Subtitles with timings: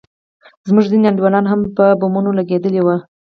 [0.67, 2.95] زموږ ځينې انډيولان هم په بمانو لگېدلي وو.